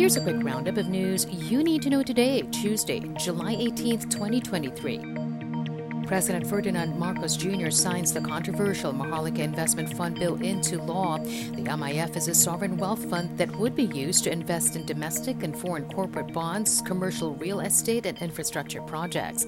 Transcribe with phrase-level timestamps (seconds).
[0.00, 5.39] Here's a quick roundup of news you need to know today, Tuesday, July 18th, 2023.
[6.06, 7.70] President Ferdinand Marcos Jr.
[7.70, 11.18] signs the controversial Maharlika Investment Fund bill into law.
[11.18, 15.42] The MIF is a sovereign wealth fund that would be used to invest in domestic
[15.42, 19.46] and foreign corporate bonds, commercial real estate, and infrastructure projects.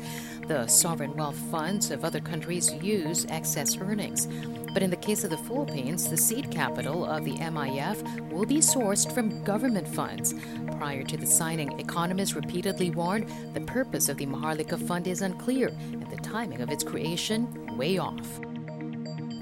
[0.48, 4.28] The sovereign wealth funds of other countries use excess earnings.
[4.73, 8.56] But in the case of the Philippines, the seed capital of the MIF will be
[8.56, 10.34] sourced from government funds.
[10.78, 15.69] Prior to the signing, economists repeatedly warned the purpose of the Maharlika Fund is unclear
[15.69, 17.46] and the timing of its creation
[17.77, 18.41] way off.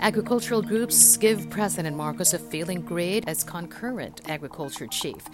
[0.00, 5.24] Agricultural groups give President Marcos a failing grade as concurrent agriculture chief.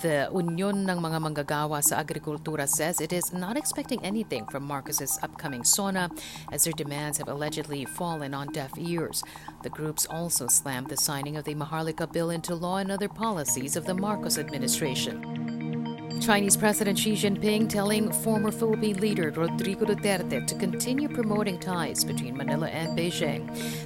[0.00, 5.18] The Union ng mga manggagawa sa agrikultura says it is not expecting anything from Marcos's
[5.22, 6.10] upcoming SONA
[6.52, 9.22] as their demands have allegedly fallen on deaf ears.
[9.62, 13.74] The groups also slammed the signing of the Maharlika bill into law and other policies
[13.74, 15.41] of the Marcos administration.
[16.22, 22.36] Chinese President Xi Jinping telling former Philippine leader Rodrigo Duterte to continue promoting ties between
[22.36, 23.42] Manila and Beijing.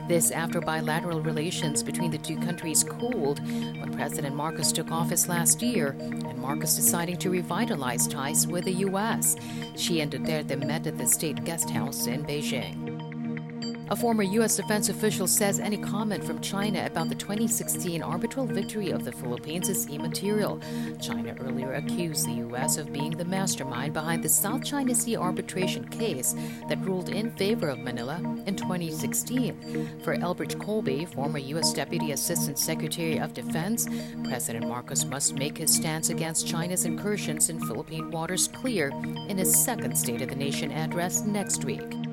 [0.06, 5.62] This after bilateral relations between the two countries cooled when President Marcos took office last
[5.62, 9.36] year and Marcos deciding to revitalize ties with the U.S.
[9.74, 12.95] Xi and Duterte met at the state guest house in Beijing.
[13.88, 14.56] A former U.S.
[14.56, 19.68] defense official says any comment from China about the 2016 arbitral victory of the Philippines
[19.68, 20.60] is immaterial.
[21.00, 22.78] China earlier accused the U.S.
[22.78, 26.34] of being the mastermind behind the South China Sea arbitration case
[26.68, 30.00] that ruled in favor of Manila in 2016.
[30.02, 31.72] For Elbridge Colby, former U.S.
[31.72, 33.86] Deputy Assistant Secretary of Defense,
[34.24, 38.88] President Marcos must make his stance against China's incursions in Philippine waters clear
[39.28, 42.05] in his second State of the Nation address next week.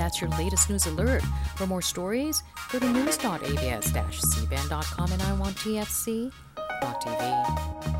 [0.00, 1.22] That's your latest news alert.
[1.56, 7.99] For more stories, go to news.abs-cbn.com and I want TFC.tv.